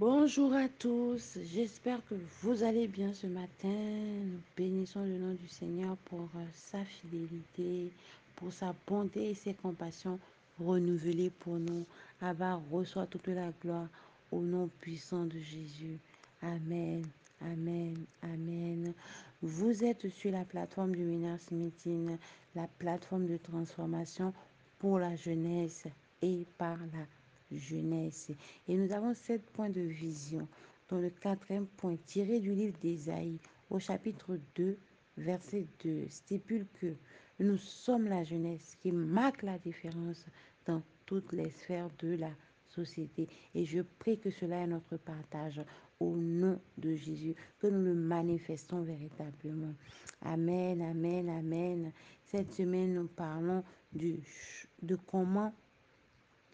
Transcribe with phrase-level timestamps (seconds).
[0.00, 3.66] Bonjour à tous, j'espère que vous allez bien ce matin.
[3.66, 7.90] Nous bénissons le nom du Seigneur pour euh, sa fidélité,
[8.36, 10.20] pour sa bonté et ses compassions
[10.60, 11.84] renouvelées pour nous.
[12.20, 13.88] Abba reçoit toute la gloire
[14.30, 15.98] au nom puissant de Jésus.
[16.42, 17.04] Amen,
[17.40, 18.94] amen, amen.
[19.42, 22.16] Vous êtes sur la plateforme du Winners Meeting,
[22.54, 24.32] la plateforme de transformation
[24.78, 25.88] pour la jeunesse
[26.22, 27.04] et par la
[27.50, 28.30] jeunesse.
[28.66, 30.48] Et nous avons sept points de vision,
[30.88, 33.38] dont le quatrième point, tiré du livre d'Ésaïe,
[33.70, 34.78] au chapitre 2,
[35.16, 36.94] verset 2, stipule que
[37.40, 40.24] nous sommes la jeunesse qui marque la différence
[40.66, 42.30] dans toutes les sphères de la
[42.66, 43.28] société.
[43.54, 45.60] Et je prie que cela est notre partage
[46.00, 49.74] au nom de Jésus, que nous le manifestons véritablement.
[50.22, 51.92] Amen, amen, amen.
[52.24, 54.20] Cette semaine, nous parlons du,
[54.82, 55.52] de comment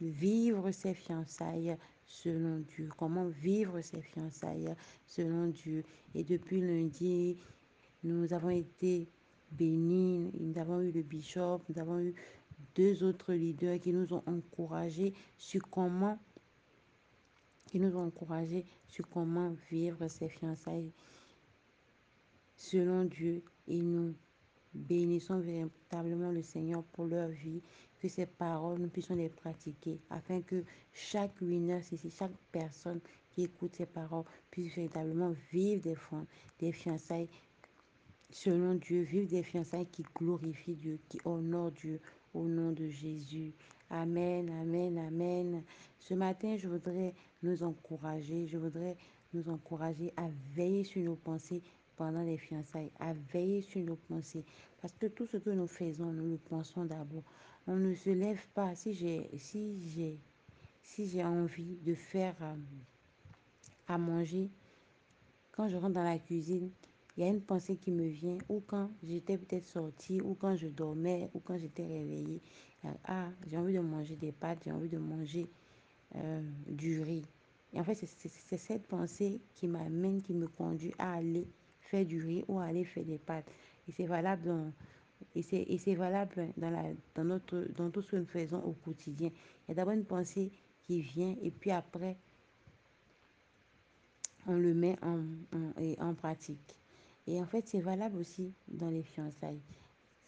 [0.01, 1.77] vivre ses fiançailles
[2.07, 2.89] selon Dieu.
[2.97, 4.75] Comment vivre ses fiançailles
[5.07, 5.85] selon Dieu.
[6.15, 7.39] Et depuis lundi,
[8.03, 9.09] nous avons été
[9.53, 10.31] bénis.
[10.39, 12.15] Nous avons eu le bishop, nous avons eu
[12.75, 16.19] deux autres leaders qui nous ont encouragés sur comment
[17.67, 20.93] qui nous ont encouragés sur comment vivre ses fiançailles
[22.57, 24.15] selon Dieu et nous
[24.75, 27.63] bénissons véritablement le Seigneur pour leur vie
[28.05, 33.77] que ces paroles, nous puissions les pratiquer, afin que chaque winner, chaque personne qui écoute
[33.77, 35.97] ces paroles puisse véritablement vivre des,
[36.59, 37.31] des fiançailles
[38.31, 41.99] selon Dieu, vivre des fiançailles qui glorifient Dieu, qui honorent Dieu
[42.35, 43.55] au nom de Jésus.
[43.89, 45.63] Amen, amen, amen.
[45.99, 48.99] Ce matin, je voudrais nous encourager, je voudrais
[49.33, 51.63] nous encourager à veiller sur nos pensées
[51.97, 54.45] pendant les fiançailles, à veiller sur nos pensées.
[54.81, 57.25] Parce que tout ce que nous faisons, nous le pensons d'abord
[57.67, 58.75] on ne se lève pas.
[58.75, 60.19] Si j'ai si j'ai
[60.83, 62.55] si j'ai envie de faire euh,
[63.89, 64.51] à manger,
[65.53, 66.71] quand je rentre dans la cuisine,
[67.17, 70.57] il y a une pensée qui me vient, ou quand j'étais peut-être sortie, ou quand
[70.57, 72.41] je dormais, ou quand j'étais réveillée.
[72.85, 75.47] Euh, ah, j'ai envie de manger des pâtes, j'ai envie de manger
[76.17, 77.25] euh, du riz.
[77.73, 81.47] Et en fait, c'est cette pensée qui m'amène, qui me conduit à aller
[81.95, 83.49] faire du riz ou aller faire des pâtes.
[83.89, 84.73] Et c'est valable dans
[85.37, 86.83] et c'est valable dans, la,
[87.15, 89.31] dans, notre, dans tout ce que nous faisons au quotidien.
[89.31, 90.51] Il y a d'abord une pensée
[90.83, 92.17] qui vient et puis après,
[94.47, 95.21] on le met en,
[95.57, 96.77] en, en pratique.
[97.27, 99.63] Et en fait, c'est valable aussi dans les fiançailles.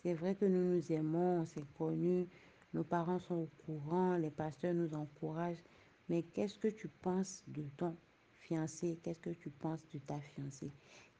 [0.03, 2.27] C'est vrai que nous nous aimons, c'est connu,
[2.72, 5.62] nos parents sont au courant, les pasteurs nous encouragent.
[6.09, 7.97] Mais qu'est-ce que tu penses de ton
[8.41, 8.98] fiancé?
[9.03, 10.71] Qu'est-ce que tu penses de ta fiancée?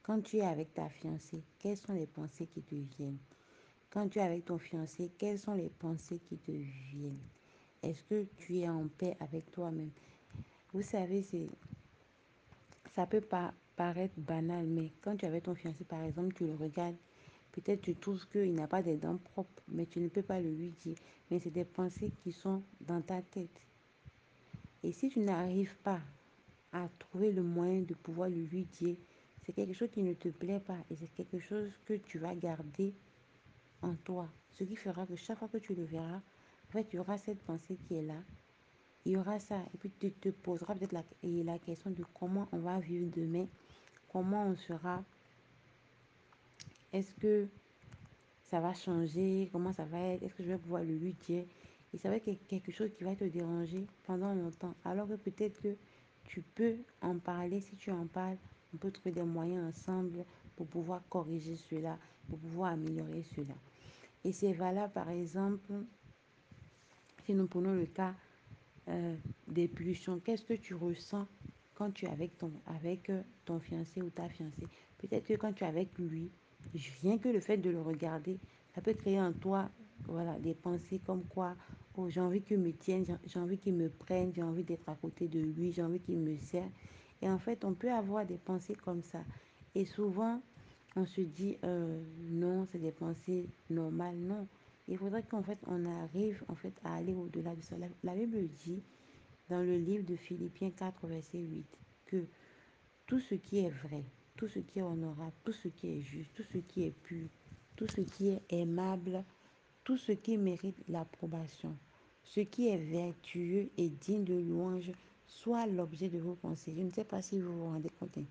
[0.07, 3.19] Quand tu es avec ta fiancée, quelles sont les pensées qui te viennent?
[3.91, 7.19] Quand tu es avec ton fiancé, quelles sont les pensées qui te viennent?
[7.83, 9.91] Est-ce que tu es en paix avec toi-même?
[10.73, 11.49] Vous savez, c'est
[12.95, 16.47] ça peut pas paraître banal, mais quand tu es avec ton fiancé, par exemple, tu
[16.47, 16.95] le regardes,
[17.51, 20.53] peut-être tu trouves qu'il n'a pas des dents propres, mais tu ne peux pas le
[20.53, 20.97] lui dire.
[21.33, 23.61] Mais c'est des pensées qui sont dans ta tête.
[24.85, 26.01] Et si tu n'arrives pas
[26.71, 28.97] à trouver le moyen de pouvoir le lui dire,
[29.47, 32.35] c'est quelque chose qui ne te plaît pas et c'est quelque chose que tu vas
[32.35, 32.93] garder
[33.81, 34.29] en toi.
[34.51, 36.21] Ce qui fera que chaque fois que tu le verras,
[36.69, 38.21] en fait, cette pensée qui est là.
[39.05, 39.61] Il y aura ça.
[39.73, 43.47] Et puis tu te poseras peut-être la, la question de comment on va vivre demain.
[44.13, 45.05] Comment on sera.
[46.93, 47.47] Est-ce que
[48.43, 49.49] ça va changer?
[49.53, 50.25] Comment ça va être?
[50.25, 51.45] Est-ce que je vais pouvoir le lui dire?
[51.95, 54.75] Et ça va être quelque chose qui va te déranger pendant longtemps.
[54.85, 55.77] Alors que peut-être que
[56.25, 57.61] tu peux en parler.
[57.61, 58.39] Si tu en parles,
[58.77, 61.99] on peut trouver des moyens ensemble pour pouvoir corriger cela,
[62.29, 63.55] pour pouvoir améliorer cela.
[64.23, 65.73] Et c'est valable, par exemple,
[67.25, 68.15] si nous prenons le cas
[68.89, 69.17] euh,
[69.49, 71.27] des pulsions, qu'est-ce que tu ressens
[71.75, 74.67] quand tu es avec ton, avec euh, ton fiancé ou ta fiancée?
[74.99, 76.31] Peut-être que quand tu es avec lui,
[77.03, 78.39] rien que le fait de le regarder,
[78.75, 79.71] ça peut créer en toi
[80.07, 81.57] voilà, des pensées comme quoi
[81.97, 84.97] oh, j'ai envie qu'il me tienne, j'ai envie qu'il me prenne, j'ai envie d'être à
[84.97, 86.69] côté de lui, j'ai envie qu'il me serre.
[87.23, 89.21] Et en fait, on peut avoir des pensées comme ça.
[89.75, 90.41] Et souvent,
[90.97, 94.17] on se dit euh, non, c'est des pensées normales.
[94.17, 94.49] Non,
[94.89, 97.77] il faudrait qu'en fait on arrive en fait à aller au-delà de ça.
[98.03, 98.83] La, Bible dit
[99.49, 101.67] dans le livre de Philippiens 4, verset 8,
[102.07, 102.25] que
[103.07, 104.05] tout ce qui est vrai,
[104.37, 107.29] tout ce qui est honorable, tout ce qui est juste, tout ce qui est pur,
[107.77, 109.25] tout ce qui est aimable,
[109.85, 111.77] tout ce qui mérite l'approbation,
[112.23, 114.91] ce qui est vertueux et digne de louange,
[115.27, 116.75] soit l'objet de vos pensées.
[116.77, 118.17] Je ne sais pas si vous vous rendez compte.
[118.19, 118.25] Hein.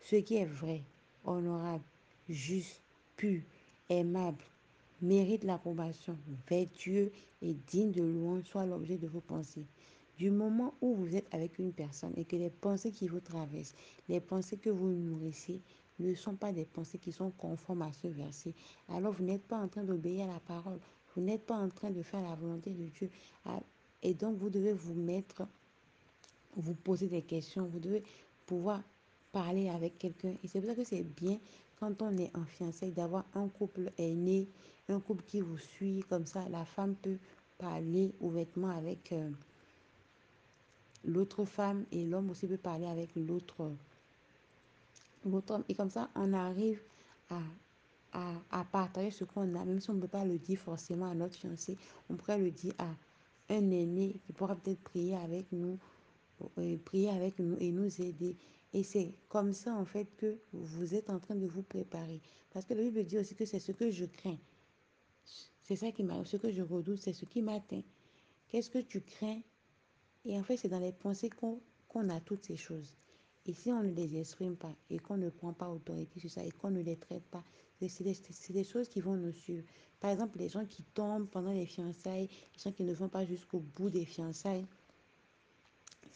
[0.00, 0.82] Ce qui est vrai,
[1.24, 1.84] honorable,
[2.28, 2.82] juste,
[3.16, 3.42] pur,
[3.88, 4.42] aimable,
[5.02, 6.16] mérite l'approbation,
[6.48, 7.12] vertueux
[7.42, 9.66] et digne de louange soit l'objet de vos pensées.
[10.16, 13.74] Du moment où vous êtes avec une personne et que les pensées qui vous traversent,
[14.08, 15.60] les pensées que vous nourrissez,
[16.00, 18.54] ne sont pas des pensées qui sont conformes à ce verset,
[18.88, 20.78] alors vous n'êtes pas en train d'obéir à la parole.
[21.14, 23.10] Vous n'êtes pas en train de faire la volonté de Dieu.
[23.44, 23.60] Ah,
[24.02, 25.42] et donc, vous devez vous mettre,
[26.56, 27.66] vous poser des questions.
[27.66, 28.02] Vous devez
[28.46, 28.82] pouvoir
[29.32, 30.34] parler avec quelqu'un.
[30.42, 31.38] Et c'est pour ça que c'est bien
[31.78, 34.48] quand on est en fiançailles d'avoir un couple aîné,
[34.88, 36.04] un couple qui vous suit.
[36.08, 37.18] Comme ça, la femme peut
[37.58, 39.30] parler ouvertement avec euh,
[41.04, 43.76] l'autre femme et l'homme aussi peut parler avec l'autre homme.
[45.68, 46.80] Et comme ça, on arrive
[47.28, 47.40] à,
[48.12, 51.10] à, à partager ce qu'on a, même si on ne peut pas le dire forcément
[51.10, 51.76] à notre fiancé,
[52.08, 52.88] on pourrait le dire à
[53.50, 55.78] un aîné qui pourra peut-être prier avec nous,
[56.84, 58.36] prier avec nous et nous aider.
[58.72, 62.20] Et c'est comme ça, en fait, que vous êtes en train de vous préparer.
[62.50, 64.38] Parce que la Bible dit aussi que c'est ce que je crains.
[65.62, 67.82] C'est ça qui m'a, ce que je redoute, c'est ce qui m'atteint.
[68.48, 69.40] Qu'est-ce que tu crains?
[70.24, 72.94] Et en fait, c'est dans les pensées qu'on qu'on a toutes ces choses.
[73.46, 76.44] Et si on ne les exprime pas et qu'on ne prend pas autorité sur ça
[76.44, 77.42] et qu'on ne les traite pas,
[77.80, 78.16] c'est des,
[78.50, 79.64] des, choses qui vont nous suivre.
[80.00, 83.24] Par exemple, les gens qui tombent pendant les fiançailles, les gens qui ne vont pas
[83.24, 84.66] jusqu'au bout des fiançailles,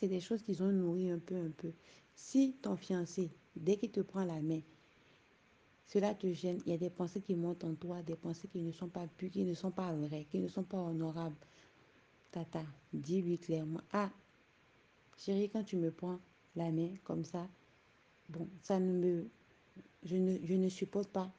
[0.03, 1.71] c'est des choses qui ont nourri un peu, un peu.
[2.17, 4.59] Si ton fiancé, dès qu'il te prend la main,
[5.87, 8.63] cela te gêne, il y a des pensées qui montent en toi, des pensées qui
[8.63, 11.37] ne sont pas pures, qui ne sont pas vraies, qui ne sont pas honorables.
[12.33, 14.11] Tata, dis-lui clairement, ah,
[15.19, 16.19] chérie, quand tu me prends
[16.57, 17.47] la main comme ça,
[18.29, 19.31] bon, ça ne me,
[20.03, 21.33] je ne, je ne supporte pas.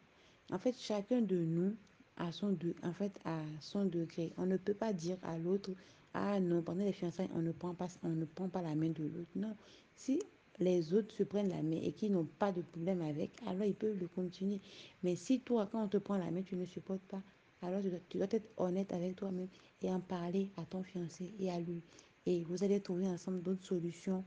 [0.51, 1.75] En fait, chacun de nous
[2.15, 4.31] a son, de, en fait, à son degré.
[4.38, 5.71] On ne peut pas dire à l'autre,
[6.13, 8.89] ah non, pendant les fiançailles, on ne prend pas, on ne prend pas la main
[8.89, 9.31] de l'autre.
[9.36, 9.56] Non.
[9.95, 10.21] Si
[10.60, 13.74] les autres se prennent la main et qu'ils n'ont pas de problème avec, alors ils
[13.74, 14.62] peuvent le continuer.
[15.01, 17.21] Mais si toi, quand on te prend la main, tu ne supportes pas,
[17.62, 19.48] alors tu dois, tu dois être honnête avec toi-même
[19.81, 21.81] et en parler à ton fiancé et à lui.
[22.25, 24.24] Et vous allez trouver ensemble d'autres solutions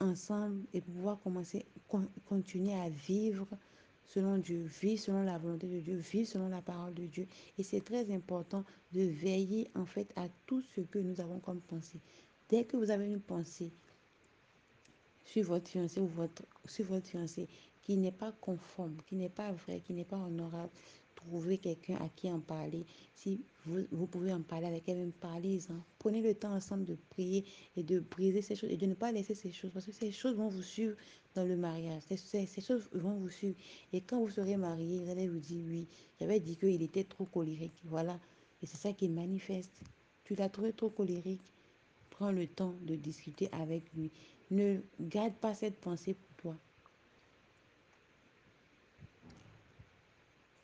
[0.00, 3.46] ensemble et pouvoir commencer, con, continuer à vivre
[4.06, 7.26] selon Dieu, vivre selon la volonté de Dieu, vivre selon la parole de Dieu.
[7.58, 11.60] Et c'est très important de veiller en fait à tout ce que nous avons comme
[11.60, 12.00] pensée.
[12.48, 13.72] Dès que vous avez une pensée
[15.24, 17.48] sur votre fiancé ou votre, sur votre fiancé
[17.82, 20.70] qui n'est pas conforme, qui n'est pas vrai, qui n'est pas honorable,
[21.14, 22.84] trouver quelqu'un à qui en parler.
[23.14, 25.76] Si vous, pouvez en parler avec elle, même parlez-en.
[25.98, 27.44] Prenez le temps ensemble de prier
[27.76, 30.12] et de briser ces choses et de ne pas laisser ces choses parce que ces
[30.12, 30.96] choses vont vous suivre
[31.34, 32.02] dans le mariage.
[32.08, 33.56] Ces, choses vont vous suivre.
[33.92, 35.86] Et quand vous serez marié, vous allez vous dire oui,
[36.20, 37.80] j'avais dit qu'il était trop colérique.
[37.84, 38.18] Voilà.
[38.62, 39.72] Et c'est ça qui manifeste.
[40.24, 41.42] Tu l'as trouvé trop colérique.
[42.10, 44.10] Prends le temps de discuter avec lui.
[44.50, 46.56] Ne garde pas cette pensée pour toi.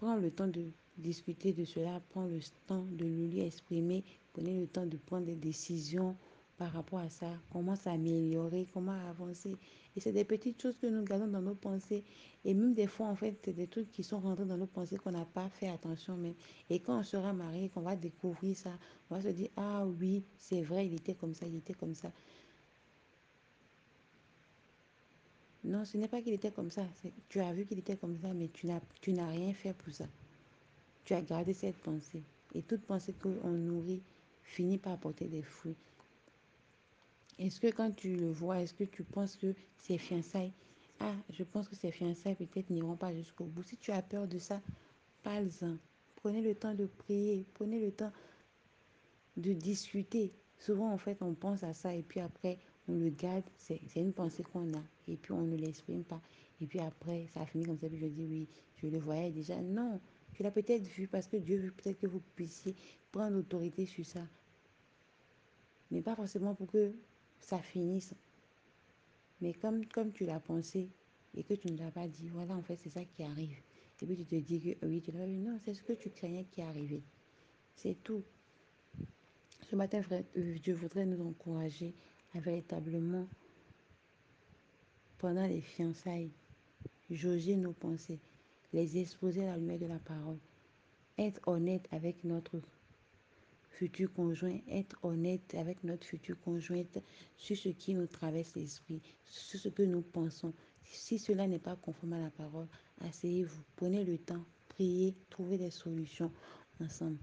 [0.01, 0.65] Prends le temps de
[0.97, 4.03] discuter de cela, prends le temps de le lui exprimer,
[4.33, 6.17] prenez le temps de prendre des décisions
[6.57, 9.55] par rapport à ça, comment s'améliorer, comment avancer.
[9.95, 12.03] Et c'est des petites choses que nous gardons dans nos pensées.
[12.47, 14.97] Et même des fois, en fait, c'est des trucs qui sont rentrés dans nos pensées
[14.97, 16.35] qu'on n'a pas fait attention même.
[16.71, 18.79] Et quand on sera marié, qu'on va découvrir ça,
[19.11, 21.95] on va se dire, ah oui, c'est vrai, il était comme ça, il était comme
[21.95, 22.11] ça.
[25.71, 26.85] Non, ce n'est pas qu'il était comme ça.
[27.29, 30.07] Tu as vu qu'il était comme ça, mais tu n'as, rien fait pour ça.
[31.05, 32.25] Tu as gardé cette pensée.
[32.57, 34.03] Et toute pensée qu'on nourrit
[34.43, 35.77] finit par porter des fruits.
[37.39, 40.53] Est-ce que quand tu le vois, est-ce que tu penses que ces fiançailles,
[40.99, 43.63] ah, je pense que ces fiançailles peut-être n'iront pas jusqu'au bout.
[43.63, 44.61] Si tu as peur de ça,
[45.23, 45.77] parle-en.
[46.17, 47.47] Prenez le temps de prier.
[47.55, 48.11] Prenez le temps
[49.37, 50.33] de discuter.
[50.59, 52.59] Souvent, en fait, on pense à ça et puis après,
[52.91, 53.45] on le garde.
[53.59, 56.21] C'est une pensée qu'on a et puis on ne l'exprime pas.
[56.61, 57.89] Et puis après, ça a fini comme ça.
[57.89, 59.61] Puis je dis oui, je le voyais déjà.
[59.61, 60.01] Non,
[60.35, 62.75] tu l'as peut-être vu parce que Dieu veut peut-être que vous puissiez
[63.13, 64.27] prendre autorité sur ça.
[65.91, 66.93] Mais pas forcément pour que
[67.41, 68.15] ça finisse.
[69.41, 70.89] Mais comme, comme tu l'as pensé
[71.35, 73.57] et que tu ne l'as pas dit, voilà, en fait, c'est ça qui arrive.
[74.03, 75.39] Et puis tu te dis que oui, tu l'as vu.
[75.39, 77.03] Non, c'est ce que tu craignais qui est arrivé.
[77.75, 78.23] C'est tout.
[79.63, 81.95] Ce matin, frère, je voudrais nous encourager
[82.35, 83.27] véritablement,
[85.19, 86.31] pendant les fiançailles,
[87.11, 88.21] jauger nos pensées,
[88.73, 90.39] les exposer à la lumière de la parole,
[91.19, 92.61] être honnête avec notre
[93.71, 96.99] futur conjoint, être honnête avec notre futur conjointe
[97.37, 100.53] sur ce qui nous traverse l'esprit, sur ce que nous pensons.
[100.85, 102.67] Si cela n'est pas conforme à la parole,
[103.01, 106.33] asseyez-vous, prenez le temps, priez, trouvez des solutions
[106.81, 107.19] ensemble.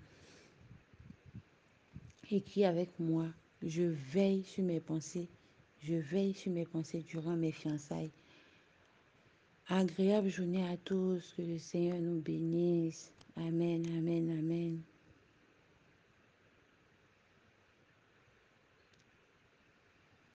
[2.29, 3.27] Écris avec moi.
[3.63, 3.83] Je
[4.13, 5.27] veille sur mes pensées.
[5.83, 8.11] Je veille sur mes pensées durant mes fiançailles.
[9.67, 11.33] Agréable journée à tous.
[11.35, 13.11] Que le Seigneur nous bénisse.
[13.35, 14.81] Amen, amen, amen.